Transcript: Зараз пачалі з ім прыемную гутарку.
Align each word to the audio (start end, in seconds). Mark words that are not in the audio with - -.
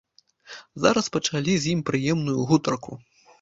Зараз 0.85 1.09
пачалі 1.17 1.53
з 1.67 1.73
ім 1.75 1.85
прыемную 1.91 2.39
гутарку. 2.53 2.99